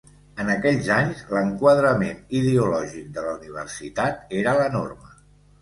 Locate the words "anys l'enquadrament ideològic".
0.95-3.13